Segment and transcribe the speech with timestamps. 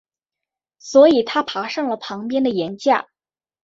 [0.79, 3.05] 所以他爬上了旁边的岩架。